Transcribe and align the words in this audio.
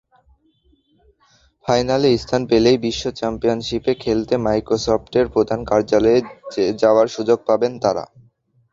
ফাইনালে 1.65 2.09
স্থান 2.17 2.41
পেলেই 2.49 2.77
বিশ্বচ্যাম্পিয়্যানশিপে 2.85 3.93
খেলতে 4.03 4.33
মাইক্রোসফটের 4.45 5.25
প্রধান 5.33 5.59
কার্যালয়ে 5.69 6.19
যাওয়ার 6.81 7.07
সুযোগ 7.15 7.39
পাবেন 7.49 7.71
তাঁরা। 7.83 8.05